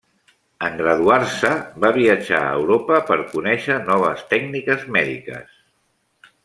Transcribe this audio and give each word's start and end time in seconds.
En 0.67 0.77
graduar-se, 0.77 1.51
va 1.85 1.91
viatjar 1.99 2.41
a 2.47 2.57
Europa 2.61 2.99
per 3.13 3.21
conèixer 3.37 3.79
noves 3.93 4.27
tècniques 4.35 4.89
mèdiques. 4.97 5.57